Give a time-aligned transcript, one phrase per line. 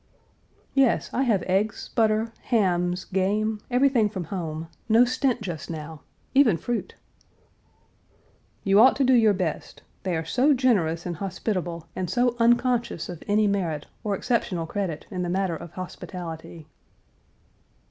[0.73, 6.01] ""Yes, I have eggs, butter, hams, game, everything from home; no stint just now;
[6.33, 6.95] even fruit."
[8.63, 9.83] "You ought to do your best.
[10.01, 15.05] They are so generous and hospitable and so unconscious of any merit, or exceptional credit,
[15.11, 16.65] in the matter of hospitality."